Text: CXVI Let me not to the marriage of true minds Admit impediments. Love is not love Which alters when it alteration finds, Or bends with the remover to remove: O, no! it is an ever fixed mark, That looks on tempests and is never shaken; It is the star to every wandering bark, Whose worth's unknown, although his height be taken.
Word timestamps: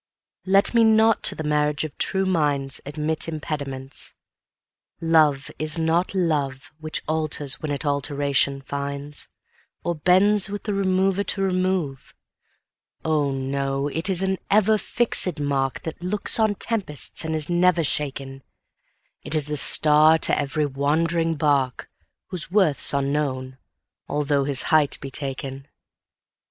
CXVI 0.47 0.51
Let 0.51 0.73
me 0.73 0.83
not 0.83 1.21
to 1.25 1.35
the 1.35 1.43
marriage 1.43 1.83
of 1.83 1.95
true 1.99 2.25
minds 2.25 2.81
Admit 2.87 3.27
impediments. 3.27 4.15
Love 4.99 5.51
is 5.59 5.77
not 5.77 6.15
love 6.15 6.71
Which 6.79 7.03
alters 7.07 7.61
when 7.61 7.71
it 7.71 7.85
alteration 7.85 8.63
finds, 8.63 9.27
Or 9.83 9.93
bends 9.93 10.49
with 10.49 10.63
the 10.63 10.73
remover 10.73 11.23
to 11.25 11.43
remove: 11.43 12.15
O, 13.05 13.29
no! 13.29 13.89
it 13.89 14.09
is 14.09 14.23
an 14.23 14.39
ever 14.49 14.79
fixed 14.79 15.39
mark, 15.39 15.81
That 15.83 16.01
looks 16.01 16.39
on 16.39 16.55
tempests 16.55 17.23
and 17.23 17.35
is 17.35 17.47
never 17.47 17.83
shaken; 17.83 18.41
It 19.21 19.35
is 19.35 19.45
the 19.45 19.55
star 19.57 20.17
to 20.17 20.35
every 20.35 20.65
wandering 20.65 21.35
bark, 21.35 21.91
Whose 22.29 22.49
worth's 22.49 22.91
unknown, 22.91 23.59
although 24.09 24.45
his 24.45 24.63
height 24.73 24.97
be 24.99 25.11
taken. 25.11 25.67